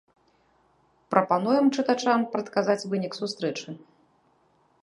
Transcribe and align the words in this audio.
Прапануем 1.15 1.69
чытачам 1.77 2.19
прадказаць 2.33 2.79
вынік 2.95 3.13
сустрэчы. 3.21 3.69